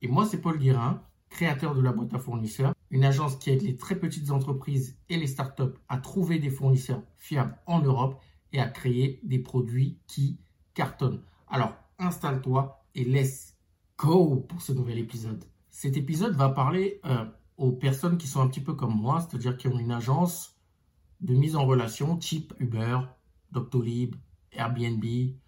Et 0.00 0.08
moi, 0.08 0.26
c'est 0.26 0.40
Paul 0.40 0.58
Guérin, 0.58 1.02
créateur 1.28 1.74
de 1.74 1.80
la 1.80 1.92
boîte 1.92 2.14
à 2.14 2.18
fournisseurs, 2.18 2.74
une 2.90 3.04
agence 3.04 3.36
qui 3.36 3.50
aide 3.50 3.62
les 3.62 3.76
très 3.76 3.96
petites 3.96 4.30
entreprises 4.30 4.96
et 5.08 5.16
les 5.16 5.26
startups 5.26 5.74
à 5.88 5.98
trouver 5.98 6.38
des 6.38 6.50
fournisseurs 6.50 7.02
fiables 7.18 7.56
en 7.66 7.80
Europe 7.80 8.20
et 8.52 8.60
à 8.60 8.68
créer 8.68 9.20
des 9.22 9.38
produits 9.38 9.98
qui 10.06 10.38
cartonnent. 10.74 11.22
Alors, 11.48 11.74
installe-toi 11.98 12.84
et 12.94 13.04
laisse 13.04 13.56
go 13.98 14.36
pour 14.48 14.62
ce 14.62 14.72
nouvel 14.72 14.98
épisode. 14.98 15.44
Cet 15.68 15.96
épisode 15.96 16.34
va 16.34 16.48
parler 16.48 17.00
euh, 17.04 17.24
aux 17.56 17.72
personnes 17.72 18.18
qui 18.18 18.26
sont 18.26 18.40
un 18.40 18.48
petit 18.48 18.60
peu 18.60 18.74
comme 18.74 18.94
moi, 18.94 19.20
c'est-à-dire 19.20 19.56
qui 19.56 19.68
ont 19.68 19.78
une 19.78 19.90
agence 19.90 20.56
de 21.20 21.34
mise 21.34 21.56
en 21.56 21.66
relation 21.66 22.16
type 22.16 22.54
Uber, 22.58 23.00
Doctolib, 23.50 24.14
Airbnb, 24.52 25.04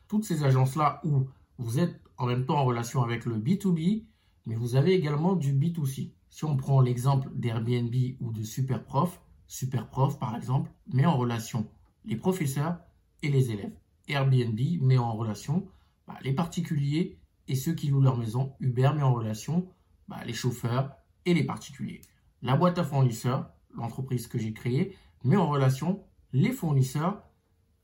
toutes 0.09 0.25
ces 0.25 0.45
agences-là 0.45 1.01
où 1.05 1.27
vous 1.59 1.79
êtes 1.79 2.01
en 2.17 2.27
même 2.27 2.45
temps 2.45 2.59
en 2.59 2.65
relation 2.65 3.03
avec 3.03 3.25
le 3.25 3.37
B2B, 3.37 4.05
mais 4.51 4.57
vous 4.57 4.75
avez 4.75 4.95
également 4.95 5.37
du 5.37 5.55
B2C. 5.55 6.11
Si 6.29 6.45
on 6.45 6.57
prend 6.57 6.81
l'exemple 6.81 7.31
d'Airbnb 7.37 7.95
ou 8.19 8.33
de 8.33 8.43
Superprof, 8.43 9.21
Superprof 9.47 10.19
par 10.19 10.35
exemple, 10.35 10.73
met 10.93 11.07
en 11.07 11.17
relation 11.17 11.69
les 12.05 12.17
professeurs 12.17 12.81
et 13.23 13.29
les 13.29 13.53
élèves. 13.53 13.71
Airbnb 14.09 14.59
met 14.81 14.99
en 14.99 15.13
relation 15.13 15.69
bah, 16.09 16.19
les 16.25 16.33
particuliers 16.33 17.17
et 17.47 17.55
ceux 17.55 17.75
qui 17.75 17.87
louent 17.87 18.01
leur 18.01 18.17
maison. 18.17 18.53
Uber 18.59 18.91
met 18.97 19.05
en 19.05 19.15
relation 19.15 19.69
bah, 20.09 20.19
les 20.27 20.33
chauffeurs 20.33 20.97
et 21.27 21.33
les 21.33 21.45
particuliers. 21.45 22.01
La 22.43 22.57
boîte 22.57 22.81
à 22.81 22.83
fournisseurs, 22.83 23.53
l'entreprise 23.77 24.27
que 24.27 24.39
j'ai 24.39 24.53
créée, 24.53 24.97
met 25.23 25.37
en 25.37 25.49
relation 25.49 26.03
les 26.33 26.51
fournisseurs 26.51 27.23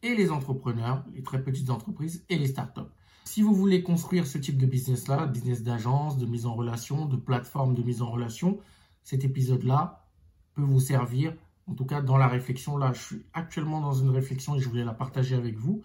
et 0.03 0.17
les 0.17 0.33
entrepreneurs, 0.33 1.05
les 1.15 1.23
très 1.23 1.45
petites 1.45 1.71
entreprises 1.71 2.25
et 2.29 2.37
les 2.37 2.49
startups. 2.49 2.91
Si 3.27 3.43
vous 3.43 3.53
voulez 3.53 3.83
construire 3.83 4.25
ce 4.25 4.39
type 4.39 4.57
de 4.57 4.67
business-là, 4.67 5.27
business 5.27 5.65
d'agence, 5.65 6.17
de 6.17 6.27
mise 6.27 6.47
en 6.47 6.55
relation, 6.55 7.07
de 7.07 7.17
plateforme 7.17 7.75
de 7.75 7.83
mise 7.83 8.01
en 8.01 8.09
relation, 8.09 8.61
cet 9.03 9.25
épisode-là 9.25 10.07
peut 10.55 10.63
vous 10.63 10.79
servir, 10.79 11.35
en 11.67 11.75
tout 11.75 11.85
cas 11.85 12.01
dans 12.01 12.17
la 12.17 12.29
réflexion. 12.29 12.77
Là, 12.77 12.93
je 12.93 13.03
suis 13.03 13.27
actuellement 13.35 13.81
dans 13.81 13.95
une 13.95 14.11
réflexion 14.11 14.55
et 14.55 14.61
je 14.61 14.69
voulais 14.69 14.85
la 14.85 14.95
partager 14.95 15.35
avec 15.35 15.59
vous. 15.59 15.83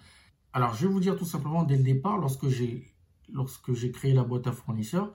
Alors, 0.54 0.76
je 0.76 0.86
vais 0.86 0.94
vous 0.94 1.00
dire 1.00 1.16
tout 1.16 1.26
simplement 1.26 1.64
dès 1.64 1.78
le 1.78 1.84
départ, 1.84 2.20
lorsque 2.20 2.48
j'ai 2.48 2.94
lorsque 3.34 3.74
créé 3.92 4.14
la 4.14 4.24
boîte 4.24 4.46
à 4.46 4.52
fournisseurs, 4.52 5.12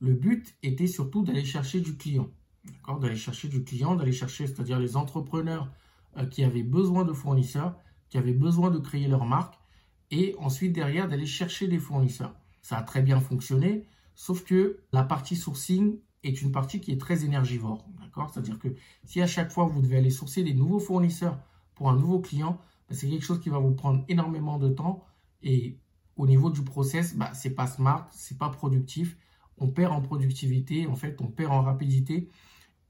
le 0.00 0.12
but 0.12 0.54
était 0.62 0.86
surtout 0.86 1.22
d'aller 1.24 1.46
chercher 1.46 1.80
du 1.80 1.96
client. 1.96 2.28
D'aller 3.00 3.16
chercher 3.16 3.48
du 3.48 3.64
client, 3.64 3.94
d'aller 3.94 4.12
chercher, 4.12 4.46
c'est-à-dire 4.46 4.78
les 4.78 4.98
entrepreneurs 4.98 5.72
euh, 6.18 6.26
qui 6.26 6.44
avaient 6.44 6.62
besoin 6.62 7.04
de 7.04 7.14
fournisseurs, 7.14 7.74
qui 8.10 8.18
avaient 8.18 8.34
besoin 8.34 8.70
de 8.70 8.78
créer 8.78 9.08
leur 9.08 9.24
marque, 9.24 9.59
et 10.10 10.34
ensuite 10.38 10.72
derrière 10.72 11.08
d'aller 11.08 11.26
chercher 11.26 11.68
des 11.68 11.78
fournisseurs. 11.78 12.34
Ça 12.62 12.78
a 12.78 12.82
très 12.82 13.02
bien 13.02 13.20
fonctionné, 13.20 13.84
sauf 14.14 14.44
que 14.44 14.80
la 14.92 15.02
partie 15.02 15.36
sourcing 15.36 15.98
est 16.22 16.42
une 16.42 16.52
partie 16.52 16.80
qui 16.80 16.92
est 16.92 17.00
très 17.00 17.24
énergivore. 17.24 17.86
D'accord? 18.00 18.30
C'est-à-dire 18.30 18.58
que 18.58 18.68
si 19.04 19.20
à 19.22 19.26
chaque 19.26 19.50
fois 19.50 19.66
vous 19.66 19.80
devez 19.80 19.96
aller 19.96 20.10
sourcer 20.10 20.42
des 20.42 20.54
nouveaux 20.54 20.80
fournisseurs 20.80 21.38
pour 21.74 21.90
un 21.90 21.96
nouveau 21.96 22.20
client, 22.20 22.60
ben, 22.88 22.96
c'est 22.96 23.08
quelque 23.08 23.24
chose 23.24 23.40
qui 23.40 23.48
va 23.48 23.58
vous 23.58 23.72
prendre 23.74 24.04
énormément 24.08 24.58
de 24.58 24.68
temps 24.68 25.04
et 25.42 25.78
au 26.16 26.26
niveau 26.26 26.50
du 26.50 26.62
process, 26.62 27.16
bah, 27.16 27.32
c'est 27.32 27.54
pas 27.54 27.66
smart, 27.66 28.08
c'est 28.12 28.36
pas 28.36 28.50
productif. 28.50 29.16
On 29.56 29.68
perd 29.68 29.92
en 29.92 30.02
productivité, 30.02 30.86
en 30.86 30.96
fait, 30.96 31.20
on 31.20 31.28
perd 31.28 31.52
en 31.52 31.62
rapidité. 31.62 32.28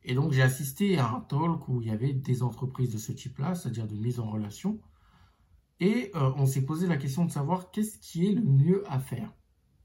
Et 0.03 0.15
donc, 0.15 0.33
j'ai 0.33 0.43
assisté 0.43 0.99
à 0.99 1.09
un 1.09 1.21
talk 1.21 1.69
où 1.69 1.81
il 1.81 1.89
y 1.89 1.91
avait 1.91 2.13
des 2.13 2.43
entreprises 2.43 2.91
de 2.91 2.99
ce 2.99 3.13
type-là, 3.13 3.55
c'est-à-dire 3.55 3.87
de 3.87 3.95
mise 3.95 4.19
en 4.19 4.29
relation. 4.31 4.81
Et 5.81 6.11
euh, 6.15 6.31
on 6.37 6.47
s'est 6.47 6.65
posé 6.65 6.87
la 6.87 6.99
question 6.99 7.25
de 7.25 7.31
savoir 7.31 7.71
qu'est-ce 7.71 7.99
qui 7.99 8.29
est 8.29 8.33
le 8.33 8.43
mieux 8.43 8.85
à 8.91 8.99
faire. 9.01 9.33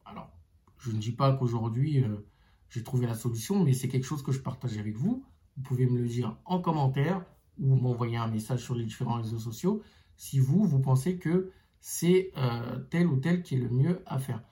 Alors, 0.04 0.30
je 0.78 0.92
ne 0.92 0.98
dis 0.98 1.14
pas 1.14 1.34
qu'aujourd'hui, 1.34 2.04
euh, 2.04 2.28
j'ai 2.70 2.84
trouvé 2.84 3.08
la 3.08 3.16
solution, 3.16 3.64
mais 3.64 3.74
c'est 3.74 3.88
quelque 3.88 4.06
chose 4.06 4.22
que 4.22 4.34
je 4.34 4.40
partage 4.40 4.78
avec 4.78 4.98
vous. 4.98 5.26
Vous 5.56 5.64
pouvez 5.64 5.88
me 5.88 5.98
le 5.98 6.08
dire 6.08 6.38
en 6.44 6.60
commentaire 6.60 7.26
ou 7.58 7.76
m'envoyer 7.76 8.18
un 8.18 8.28
message 8.28 8.62
sur 8.64 8.76
les 8.76 8.84
différents 8.84 9.16
réseaux 9.16 9.40
sociaux 9.40 9.82
si 10.18 10.40
vous, 10.40 10.66
vous 10.66 10.80
pensez 10.80 11.18
que 11.18 11.52
c'est 11.80 12.32
euh, 12.38 12.80
tel 12.90 13.08
ou 13.08 13.18
tel 13.18 13.44
qui 13.44 13.56
est 13.56 13.60
le 13.60 13.70
mieux 13.70 14.02
à 14.06 14.20
faire. 14.20 14.44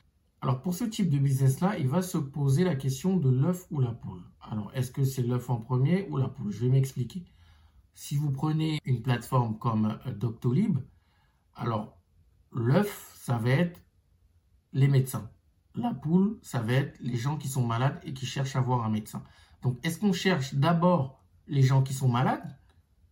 Alors 0.42 0.62
pour 0.62 0.74
ce 0.74 0.84
type 0.84 1.10
de 1.10 1.18
business-là, 1.18 1.78
il 1.78 1.88
va 1.88 2.02
se 2.02 2.18
poser 2.18 2.64
la 2.64 2.76
question 2.76 3.18
de 3.18 3.30
l'œuf 3.30 3.66
ou 3.72 3.80
la 3.80 3.92
poule. 3.92 4.22
Alors 4.42 4.72
est-ce 4.74 4.92
que 4.92 5.04
c'est 5.04 5.24
l'œuf 5.24 5.50
en 5.50 5.58
premier 5.58 6.08
ou 6.10 6.18
la 6.18 6.28
poule? 6.28 6.52
Je 6.52 6.60
vais 6.60 6.70
m'expliquer. 6.70 7.24
Si 7.94 8.16
vous 8.16 8.32
prenez 8.32 8.80
une 8.86 9.02
plateforme 9.02 9.58
comme 9.58 9.98
Doctolib, 10.18 10.80
alors 11.56 11.98
l'œuf, 12.52 13.14
ça 13.16 13.38
va 13.38 13.50
être 13.50 13.80
les 14.74 14.88
médecins. 14.88 15.30
La 15.76 15.94
poule, 15.94 16.38
ça 16.42 16.60
va 16.62 16.74
être 16.74 17.00
les 17.00 17.18
gens 17.18 17.38
qui 17.38 17.48
sont 17.48 17.66
malades 17.66 18.00
et 18.04 18.14
qui 18.14 18.26
cherchent 18.26 18.56
à 18.56 18.62
voir 18.62 18.84
un 18.86 18.90
médecin. 18.90 19.24
Donc 19.62 19.78
est-ce 19.84 20.00
qu'on 20.00 20.14
cherche 20.14 20.54
d'abord 20.54 21.24
les 21.48 21.64
gens 21.64 21.82
qui 21.82 21.94
sont 21.94 22.10
malades 22.10 22.58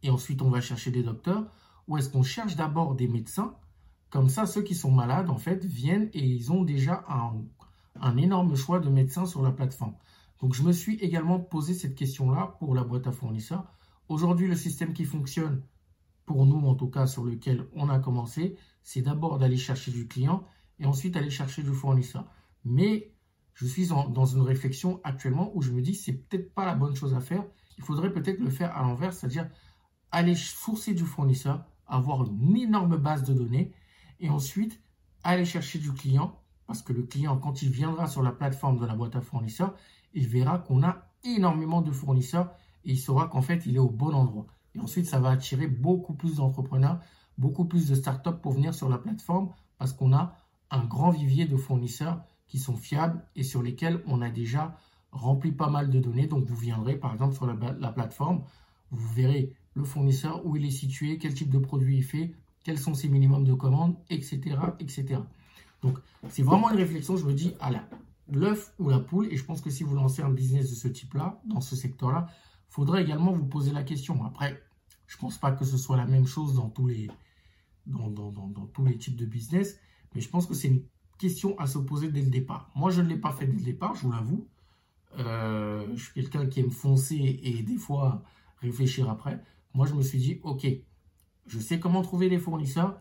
et 0.04 0.10
ensuite 0.10 0.42
on 0.42 0.50
va 0.50 0.62
chercher 0.62 0.92
des 0.92 1.04
docteurs 1.04 1.46
ou 1.88 1.98
est-ce 1.98 2.10
qu'on 2.10 2.24
cherche 2.24 2.56
d'abord 2.56 2.96
des 2.96 3.08
médecins? 3.08 3.56
Comme 4.12 4.28
ça, 4.28 4.46
ceux 4.46 4.62
qui 4.62 4.76
sont 4.76 4.92
malades, 4.92 5.30
en 5.30 5.38
fait, 5.38 5.64
viennent 5.64 6.10
et 6.14 6.24
ils 6.24 6.52
ont 6.52 6.64
déjà 6.64 7.06
un, 7.08 8.18
énorme 8.18 8.56
choix 8.56 8.80
de 8.80 8.90
médecins 8.90 9.26
sur 9.26 9.42
la 9.42 9.52
plateforme. 9.52 9.96
Donc, 10.42 10.54
je 10.54 10.64
me 10.64 10.74
suis 10.74 10.96
également 10.96 11.40
posé 11.40 11.74
cette 11.74 11.96
question-là 11.96 12.58
pour 12.60 12.76
la 12.76 12.84
boîte 12.84 13.08
à 13.08 13.14
fournisseurs. 13.14 13.66
Aujourd'hui, 14.10 14.48
le 14.48 14.56
système 14.56 14.92
qui 14.92 15.06
fonctionne, 15.06 15.62
pour 16.32 16.46
nous 16.46 16.66
en 16.66 16.76
tout 16.76 16.88
cas, 16.88 17.08
sur 17.08 17.26
lequel 17.26 17.68
on 17.74 17.90
a 17.90 18.00
commencé, 18.00 18.56
c'est 18.84 19.02
d'abord 19.02 19.38
d'aller 19.38 19.58
chercher 19.58 19.92
du 19.92 20.08
client 20.08 20.46
et 20.80 20.86
ensuite 20.86 21.18
aller 21.18 21.30
chercher 21.30 21.62
du 21.62 21.74
fournisseur. 21.74 22.24
Mais 22.64 23.12
je 23.54 23.66
suis 23.66 23.88
dans 23.88 24.26
une 24.26 24.42
réflexion 24.42 25.02
actuellement 25.04 25.52
où 25.56 25.62
je 25.62 25.72
me 25.72 25.82
dis 25.82 25.94
c'est 25.94 26.14
peut-être 26.14 26.54
pas 26.54 26.66
la 26.66 26.74
bonne 26.74 26.96
chose 26.96 27.14
à 27.14 27.20
faire. 27.20 27.44
Il 27.78 27.84
faudrait 27.84 28.14
peut-être 28.14 28.40
le 28.40 28.50
faire 28.50 28.76
à 28.78 28.82
l'envers, 28.82 29.12
c'est-à-dire 29.12 29.50
aller 30.10 30.36
sourcer 30.36 30.94
du 30.94 31.04
fournisseur, 31.04 31.66
avoir 31.86 32.26
une 32.26 32.56
énorme 32.56 32.96
base 32.96 33.24
de 33.24 33.34
données 33.34 33.74
et 34.22 34.30
ensuite 34.30 34.80
aller 35.24 35.44
chercher 35.44 35.80
du 35.80 35.92
client 35.92 36.40
parce 36.66 36.82
que 36.82 36.94
le 36.94 37.04
client, 37.04 37.38
quand 37.38 37.62
il 37.62 37.72
viendra 37.72 38.08
sur 38.08 38.24
la 38.24 38.32
plateforme 38.32 38.80
de 38.80 38.86
la 38.86 38.96
boîte 38.96 39.18
à 39.18 39.22
fournisseurs, 39.22 39.76
il 40.14 40.28
verra 40.30 40.60
qu'on 40.60 40.82
a 40.82 41.10
énormément 41.26 41.82
de 41.82 41.92
fournisseurs 41.92 42.54
et 42.86 42.92
il 42.92 43.00
saura 43.00 43.28
qu'en 43.28 43.42
fait, 43.42 43.66
il 43.66 43.76
est 43.76 43.80
au 43.80 43.90
bon 43.90 44.14
endroit. 44.14 44.48
Et 44.76 44.80
ensuite, 44.80 45.06
ça 45.06 45.20
va 45.20 45.30
attirer 45.30 45.68
beaucoup 45.68 46.14
plus 46.14 46.36
d'entrepreneurs, 46.36 47.00
beaucoup 47.38 47.66
plus 47.66 47.88
de 47.88 47.96
startups 47.96 48.40
pour 48.42 48.54
venir 48.54 48.74
sur 48.74 48.90
la 48.90 48.98
plateforme 48.98 49.50
parce 49.78 49.94
qu'on 49.94 50.14
a 50.14 50.36
un 50.70 50.86
grand 50.86 51.12
vivier 51.12 51.46
de 51.46 51.58
fournisseurs 51.58 52.22
qui 52.48 52.60
sont 52.60 52.76
fiables 52.76 53.24
et 53.36 53.44
sur 53.44 53.62
lesquels 53.62 54.02
on 54.08 54.22
a 54.22 54.30
déjà 54.30 54.78
rempli 55.12 55.52
pas 55.52 55.70
mal 55.70 55.90
de 55.90 56.00
données. 56.00 56.28
Donc, 56.28 56.46
vous 56.46 56.56
viendrez 56.56 56.96
par 56.96 57.14
exemple 57.14 57.36
sur 57.36 57.46
la, 57.46 57.56
la 57.74 57.92
plateforme, 57.92 58.44
vous 58.92 59.14
verrez 59.14 59.54
le 59.74 59.84
fournisseur, 59.84 60.46
où 60.46 60.56
il 60.56 60.66
est 60.66 60.72
situé, 60.72 61.18
quel 61.18 61.34
type 61.34 61.50
de 61.50 61.58
produit 61.58 61.98
il 61.98 62.04
fait, 62.04 62.34
quels 62.64 62.78
sont 62.78 62.94
ses 62.94 63.08
minimums 63.08 63.46
de 63.46 63.54
commandes, 63.54 63.96
etc. 64.10 64.58
etc. 64.80 65.20
Donc, 65.82 65.98
c'est 66.30 66.44
vraiment 66.44 66.70
une 66.70 66.78
réflexion, 66.78 67.18
je 67.18 67.26
me 67.26 67.34
dis, 67.34 67.54
à 67.60 67.72
l'œuf 68.30 68.74
ou 68.80 68.90
la 68.90 69.00
poule, 69.00 69.28
et 69.32 69.38
je 69.38 69.44
pense 69.44 69.62
que 69.62 69.70
si 69.70 69.84
vous 69.84 69.96
lancez 69.96 70.22
un 70.22 70.30
business 70.30 70.70
de 70.70 70.76
ce 70.76 70.88
type-là, 70.88 71.42
dans 71.46 71.62
ce 71.62 71.76
secteur-là, 71.76 72.28
faudrait 72.72 73.04
également 73.04 73.34
vous 73.34 73.46
poser 73.46 73.72
la 73.72 73.84
question. 73.84 74.24
Après, 74.24 74.64
je 75.06 75.18
ne 75.18 75.20
pense 75.20 75.38
pas 75.38 75.52
que 75.52 75.66
ce 75.66 75.78
soit 75.78 75.98
la 75.98 76.06
même 76.06 76.26
chose 76.26 76.56
dans 76.56 76.70
tous 76.70 76.88
les, 76.88 77.12
dans, 77.86 78.10
tous 78.74 78.86
les 78.86 78.98
types 78.98 79.18
de 79.18 79.26
business, 79.26 79.78
mais 80.16 80.22
je 80.22 80.30
pense 80.30 80.48
que 80.48 80.54
c'est 80.54 80.70
une 80.70 80.84
question 81.20 81.60
à 81.60 81.68
se 81.68 81.78
poser 81.78 82.10
dès 82.10 82.22
le 82.22 82.30
départ. 82.30 82.72
Moi, 82.74 82.90
je 82.90 83.02
ne 83.02 83.10
l'ai 83.10 83.18
pas 83.18 83.34
fait 83.34 83.46
dès 83.46 83.58
le 83.58 83.64
départ, 83.64 83.94
je 83.96 84.04
vous 84.04 84.12
l'avoue. 84.12 84.48
Euh, 85.20 85.86
je 85.96 86.02
suis 86.02 86.14
quelqu'un 86.14 86.48
qui 86.48 86.62
aime 86.62 86.72
foncer 86.72 87.42
et 87.44 87.62
des 87.62 87.76
fois 87.76 88.24
réfléchir 88.62 89.10
après. 89.10 89.44
Moi, 89.74 89.86
je 89.86 89.94
me 89.94 90.02
suis 90.02 90.18
dit, 90.18 90.40
OK, 90.44 90.66
je 91.48 91.60
sais 91.60 91.78
comment 91.78 92.02
trouver 92.02 92.30
des 92.30 92.40
fournisseurs, 92.40 92.98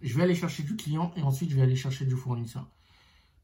je 0.00 0.16
vais 0.16 0.22
aller 0.22 0.36
chercher 0.36 0.62
du 0.62 0.76
client 0.76 1.12
et 1.16 1.22
ensuite 1.22 1.50
je 1.50 1.56
vais 1.56 1.62
aller 1.62 1.74
chercher 1.74 2.04
du 2.04 2.14
fournisseur. 2.14 2.68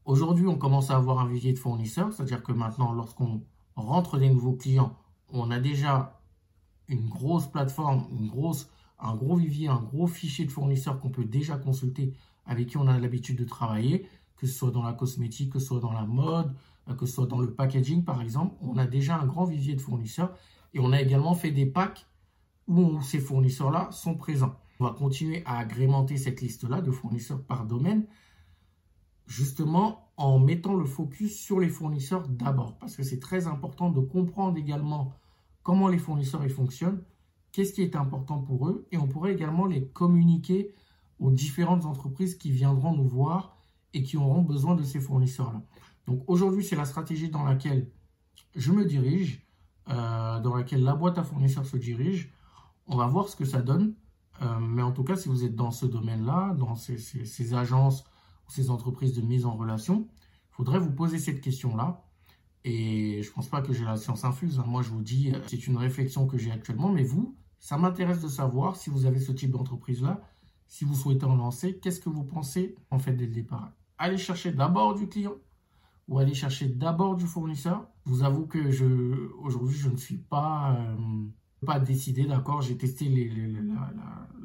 Aujourd'hui, 0.05 0.47
on 0.47 0.57
commence 0.57 0.89
à 0.89 0.95
avoir 0.95 1.19
un 1.19 1.27
vivier 1.27 1.51
de 1.51 1.59
fournisseurs, 1.59 2.13
c'est-à-dire 2.13 2.43
que 2.43 2.53
maintenant, 2.53 2.93
lorsqu'on 2.93 3.43
rentre 3.75 4.17
des 4.17 4.29
nouveaux 4.29 4.53
clients, 4.53 4.97
on 5.29 5.51
a 5.51 5.59
déjà 5.59 6.19
une 6.87 7.07
grosse 7.09 7.47
plateforme, 7.47 8.07
un 8.99 9.15
gros 9.15 9.35
vivier, 9.35 9.67
un 9.67 9.81
gros 9.81 10.07
fichier 10.07 10.45
de 10.45 10.51
fournisseurs 10.51 10.99
qu'on 10.99 11.09
peut 11.09 11.25
déjà 11.25 11.57
consulter, 11.57 12.13
avec 12.45 12.67
qui 12.67 12.77
on 12.77 12.87
a 12.87 12.97
l'habitude 12.99 13.37
de 13.37 13.45
travailler, 13.45 14.07
que 14.37 14.47
ce 14.47 14.53
soit 14.53 14.71
dans 14.71 14.83
la 14.83 14.93
cosmétique, 14.93 15.53
que 15.53 15.59
ce 15.59 15.67
soit 15.67 15.79
dans 15.79 15.93
la 15.93 16.05
mode, 16.05 16.53
euh, 16.89 16.93
que 16.93 17.05
ce 17.05 17.13
soit 17.13 17.25
dans 17.25 17.39
le 17.39 17.53
packaging 17.53 18.03
par 18.03 18.21
exemple. 18.21 18.55
On 18.61 18.77
a 18.77 18.85
déjà 18.85 19.17
un 19.17 19.25
grand 19.25 19.45
vivier 19.45 19.75
de 19.75 19.81
fournisseurs 19.81 20.35
et 20.73 20.79
on 20.79 20.91
a 20.91 21.01
également 21.01 21.33
fait 21.33 21.51
des 21.51 21.65
packs 21.65 22.05
où 22.67 23.01
ces 23.01 23.19
fournisseurs-là 23.19 23.89
sont 23.91 24.15
présents. 24.15 24.55
On 24.79 24.85
va 24.85 24.91
continuer 24.91 25.43
à 25.45 25.57
agrémenter 25.59 26.17
cette 26.17 26.41
liste-là 26.41 26.81
de 26.81 26.91
fournisseurs 26.91 27.41
par 27.41 27.65
domaine, 27.65 28.05
justement 29.27 30.09
en 30.17 30.39
mettant 30.39 30.75
le 30.75 30.85
focus 30.85 31.35
sur 31.37 31.59
les 31.59 31.69
fournisseurs 31.69 32.27
d'abord, 32.27 32.77
parce 32.77 32.95
que 32.95 33.03
c'est 33.03 33.19
très 33.19 33.47
important 33.47 33.89
de 33.89 33.99
comprendre 33.99 34.57
également 34.57 35.13
comment 35.63 35.87
les 35.87 35.97
fournisseurs 35.97 36.45
fonctionnent, 36.49 37.01
qu'est-ce 37.51 37.73
qui 37.73 37.81
est 37.81 37.95
important 37.95 38.39
pour 38.39 38.67
eux, 38.67 38.87
et 38.91 38.97
on 38.97 39.07
pourrait 39.07 39.33
également 39.33 39.65
les 39.65 39.87
communiquer 39.87 40.73
aux 41.19 41.31
différentes 41.31 41.85
entreprises 41.85 42.35
qui 42.35 42.51
viendront 42.51 42.93
nous 42.95 43.07
voir 43.07 43.57
et 43.93 44.03
qui 44.03 44.17
auront 44.17 44.41
besoin 44.41 44.75
de 44.75 44.83
ces 44.83 44.99
fournisseurs-là. 44.99 45.61
Donc 46.07 46.23
aujourd'hui, 46.27 46.63
c'est 46.63 46.75
la 46.75 46.85
stratégie 46.85 47.29
dans 47.29 47.43
laquelle 47.43 47.89
je 48.55 48.71
me 48.71 48.85
dirige, 48.85 49.45
euh, 49.89 50.39
dans 50.39 50.55
laquelle 50.55 50.83
la 50.83 50.95
boîte 50.95 51.17
à 51.17 51.23
fournisseurs 51.23 51.65
se 51.65 51.77
dirige. 51.77 52.31
On 52.87 52.97
va 52.97 53.07
voir 53.07 53.27
ce 53.27 53.35
que 53.35 53.45
ça 53.45 53.61
donne. 53.61 53.93
Euh, 54.41 54.59
mais 54.59 54.81
en 54.81 54.91
tout 54.91 55.03
cas, 55.03 55.15
si 55.15 55.29
vous 55.29 55.45
êtes 55.45 55.55
dans 55.55 55.71
ce 55.71 55.85
domaine-là, 55.85 56.53
dans 56.57 56.75
ces, 56.75 57.53
agences 57.53 58.03
ou 58.47 58.51
ces 58.51 58.69
entreprises 58.69 59.13
de 59.13 59.21
mise 59.21 59.45
en 59.45 59.55
relation, 59.55 60.07
il 60.51 60.55
faudrait 60.55 60.79
vous 60.79 60.91
poser 60.91 61.17
cette 61.17 61.41
question-là. 61.41 62.03
Et 62.63 63.21
je 63.21 63.29
ne 63.29 63.33
pense 63.33 63.47
pas 63.47 63.61
que 63.61 63.73
j'ai 63.73 63.83
la 63.83 63.95
science 63.95 64.25
infuse. 64.25 64.59
Hein. 64.59 64.65
Moi, 64.67 64.81
je 64.81 64.89
vous 64.89 65.03
dis, 65.03 65.31
euh, 65.31 65.39
c'est 65.47 65.67
une 65.67 65.77
réflexion 65.77 66.25
que 66.25 66.37
j'ai 66.37 66.51
actuellement. 66.51 66.89
Mais 66.89 67.03
vous, 67.03 67.35
ça 67.59 67.77
m'intéresse 67.77 68.21
de 68.21 68.27
savoir 68.27 68.75
si 68.75 68.89
vous 68.89 69.05
avez 69.05 69.19
ce 69.19 69.31
type 69.31 69.51
d'entreprise-là, 69.51 70.21
si 70.67 70.83
vous 70.83 70.95
souhaitez 70.95 71.25
en 71.25 71.35
lancer, 71.35 71.77
qu'est-ce 71.77 71.99
que 71.99 72.09
vous 72.09 72.23
pensez 72.23 72.75
en 72.89 72.99
fait 72.99 73.13
dès 73.13 73.27
le 73.27 73.33
départ? 73.33 73.71
Allez 73.97 74.17
chercher 74.17 74.51
d'abord 74.51 74.95
du 74.95 75.07
client 75.07 75.35
ou 76.07 76.19
aller 76.19 76.33
chercher 76.33 76.67
d'abord 76.67 77.15
du 77.15 77.25
fournisseur. 77.25 77.87
Je 78.05 78.11
vous 78.11 78.23
avoue 78.23 78.45
que 78.45 78.71
je, 78.71 78.85
aujourd'hui, 79.39 79.75
je 79.75 79.89
ne 79.89 79.97
suis 79.97 80.17
pas, 80.17 80.75
euh, 80.75 81.25
pas 81.65 81.79
décidé, 81.79 82.25
d'accord? 82.25 82.61
J'ai 82.61 82.77
testé 82.77 83.09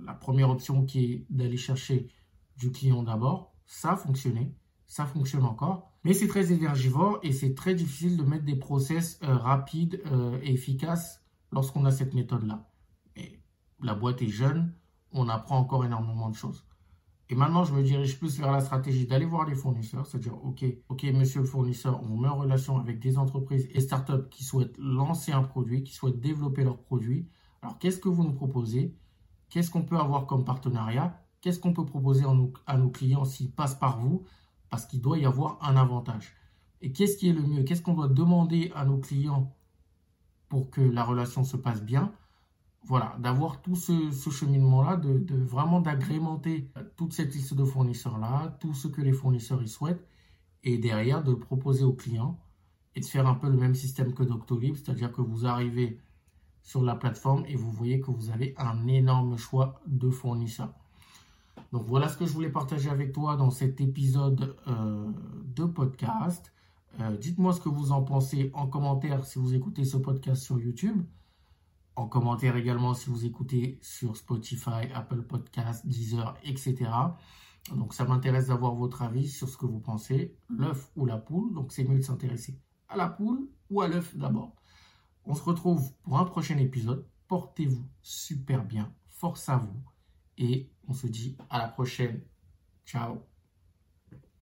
la, 0.04 0.14
première 0.14 0.50
option 0.50 0.84
qui 0.84 1.04
est 1.04 1.26
d'aller 1.30 1.56
chercher 1.56 2.08
du 2.56 2.70
client 2.70 3.02
d'abord. 3.02 3.54
Ça 3.72 3.92
a 3.92 3.96
fonctionné, 3.96 4.52
ça 4.88 5.06
fonctionne 5.06 5.44
encore. 5.44 5.92
Mais 6.02 6.12
c'est 6.12 6.26
très 6.26 6.52
énergivore 6.52 7.20
et 7.22 7.32
c'est 7.32 7.54
très 7.54 7.72
difficile 7.72 8.16
de 8.16 8.24
mettre 8.24 8.44
des 8.44 8.56
process 8.56 9.20
euh, 9.22 9.36
rapides 9.36 10.02
euh, 10.06 10.40
et 10.42 10.52
efficaces 10.52 11.22
lorsqu'on 11.52 11.84
a 11.84 11.92
cette 11.92 12.12
méthode-là. 12.12 12.68
Mais 13.14 13.40
la 13.80 13.94
boîte 13.94 14.22
est 14.22 14.28
jeune, 14.28 14.74
on 15.12 15.28
apprend 15.28 15.58
encore 15.58 15.84
énormément 15.84 16.28
de 16.30 16.34
choses. 16.34 16.66
Et 17.28 17.36
maintenant, 17.36 17.62
je 17.62 17.72
me 17.72 17.84
dirige 17.84 18.18
plus 18.18 18.40
vers 18.40 18.50
la 18.50 18.60
stratégie 18.60 19.06
d'aller 19.06 19.24
voir 19.24 19.48
les 19.48 19.54
fournisseurs, 19.54 20.04
c'est-à-dire, 20.04 20.44
OK, 20.44 20.64
OK, 20.88 21.04
monsieur 21.04 21.40
le 21.40 21.46
fournisseur, 21.46 22.02
on 22.02 22.06
vous 22.06 22.16
met 22.16 22.28
en 22.28 22.38
relation 22.38 22.76
avec 22.76 22.98
des 22.98 23.18
entreprises 23.18 23.68
et 23.70 23.80
startups 23.80 24.28
qui 24.32 24.42
souhaitent 24.42 24.76
lancer 24.78 25.30
un 25.30 25.44
produit, 25.44 25.84
qui 25.84 25.94
souhaitent 25.94 26.18
développer 26.18 26.64
leur 26.64 26.78
produit. 26.78 27.28
Alors, 27.62 27.78
qu'est-ce 27.78 28.00
que 28.00 28.08
vous 28.08 28.24
nous 28.24 28.34
proposez? 28.34 28.96
Qu'est-ce 29.48 29.70
qu'on 29.70 29.84
peut 29.84 29.98
avoir 29.98 30.26
comme 30.26 30.44
partenariat? 30.44 31.22
Qu'est-ce 31.40 31.58
qu'on 31.58 31.72
peut 31.72 31.86
proposer 31.86 32.24
à 32.66 32.76
nos 32.76 32.90
clients 32.90 33.24
s'ils 33.24 33.50
passent 33.50 33.74
par 33.74 33.98
vous? 33.98 34.24
Parce 34.68 34.86
qu'il 34.86 35.00
doit 35.00 35.18
y 35.18 35.24
avoir 35.24 35.58
un 35.62 35.76
avantage. 35.76 36.34
Et 36.82 36.92
qu'est-ce 36.92 37.16
qui 37.16 37.28
est 37.28 37.32
le 37.32 37.42
mieux? 37.42 37.62
Qu'est-ce 37.62 37.82
qu'on 37.82 37.94
doit 37.94 38.08
demander 38.08 38.72
à 38.74 38.84
nos 38.84 38.98
clients 38.98 39.54
pour 40.48 40.70
que 40.70 40.80
la 40.80 41.04
relation 41.04 41.44
se 41.44 41.56
passe 41.56 41.82
bien? 41.82 42.12
Voilà, 42.84 43.16
d'avoir 43.18 43.60
tout 43.60 43.76
ce, 43.76 44.10
cheminement-là, 44.30 44.96
de, 44.96 45.36
vraiment 45.36 45.80
d'agrémenter 45.80 46.70
toute 46.96 47.12
cette 47.12 47.34
liste 47.34 47.54
de 47.54 47.64
fournisseurs-là, 47.64 48.56
tout 48.60 48.72
ce 48.72 48.88
que 48.88 49.02
les 49.02 49.12
fournisseurs 49.12 49.62
y 49.62 49.68
souhaitent, 49.68 50.06
et 50.64 50.78
derrière 50.78 51.22
de 51.22 51.34
proposer 51.34 51.84
aux 51.84 51.92
clients 51.92 52.38
et 52.94 53.00
de 53.00 53.04
faire 53.04 53.26
un 53.26 53.34
peu 53.34 53.48
le 53.48 53.56
même 53.56 53.74
système 53.74 54.14
que 54.14 54.22
Doctolib, 54.22 54.76
c'est-à-dire 54.76 55.12
que 55.12 55.20
vous 55.20 55.46
arrivez 55.46 56.00
sur 56.62 56.82
la 56.82 56.94
plateforme 56.94 57.44
et 57.46 57.56
vous 57.56 57.70
voyez 57.70 58.00
que 58.00 58.10
vous 58.10 58.30
avez 58.30 58.54
un 58.58 58.86
énorme 58.86 59.36
choix 59.36 59.80
de 59.86 60.10
fournisseurs. 60.10 60.74
Donc 61.72 61.86
voilà 61.86 62.08
ce 62.08 62.16
que 62.16 62.26
je 62.26 62.32
voulais 62.32 62.50
partager 62.50 62.90
avec 62.90 63.12
toi 63.12 63.36
dans 63.36 63.50
cet 63.50 63.80
épisode 63.80 64.56
euh, 64.66 65.10
de 65.44 65.64
podcast. 65.64 66.52
Euh, 67.00 67.16
dites-moi 67.16 67.52
ce 67.52 67.60
que 67.60 67.68
vous 67.68 67.92
en 67.92 68.02
pensez 68.02 68.50
en 68.54 68.66
commentaire 68.66 69.24
si 69.24 69.38
vous 69.38 69.54
écoutez 69.54 69.84
ce 69.84 69.96
podcast 69.96 70.42
sur 70.42 70.58
YouTube 70.58 71.02
en 72.00 72.06
commentaire 72.06 72.56
également 72.56 72.94
si 72.94 73.10
vous 73.10 73.26
écoutez 73.26 73.78
sur 73.82 74.16
Spotify, 74.16 74.90
Apple 74.94 75.22
Podcasts, 75.22 75.86
Deezer, 75.86 76.34
etc. 76.44 76.90
Donc 77.74 77.92
ça 77.92 78.04
m'intéresse 78.04 78.46
d'avoir 78.46 78.74
votre 78.74 79.02
avis 79.02 79.28
sur 79.28 79.48
ce 79.48 79.56
que 79.56 79.66
vous 79.66 79.80
pensez, 79.80 80.34
l'œuf 80.48 80.90
ou 80.96 81.04
la 81.04 81.18
poule. 81.18 81.52
Donc 81.52 81.72
c'est 81.72 81.84
mieux 81.84 81.98
de 81.98 82.04
s'intéresser 82.04 82.58
à 82.88 82.96
la 82.96 83.08
poule 83.08 83.48
ou 83.68 83.82
à 83.82 83.88
l'œuf 83.88 84.16
d'abord. 84.16 84.54
On 85.24 85.34
se 85.34 85.42
retrouve 85.42 85.92
pour 86.02 86.18
un 86.18 86.24
prochain 86.24 86.56
épisode. 86.56 87.06
Portez-vous 87.28 87.86
super 88.02 88.64
bien, 88.64 88.92
force 89.08 89.48
à 89.48 89.58
vous 89.58 89.82
et 90.38 90.70
on 90.90 90.92
se 90.92 91.06
dit 91.06 91.36
à 91.48 91.58
la 91.58 91.68
prochaine. 91.68 92.20
Ciao 92.84 93.29